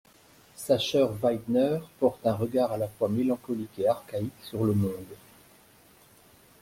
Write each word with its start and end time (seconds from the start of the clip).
Sascher 0.55 1.11
Weidner 1.21 1.77
porte 1.99 2.25
un 2.25 2.33
regard 2.33 2.71
à 2.71 2.77
la 2.79 2.87
fois 2.87 3.07
mélancolique 3.07 3.77
et 3.77 3.87
archaïque 3.87 4.33
sur 4.41 4.63
le 4.65 4.73
monde. 4.73 5.13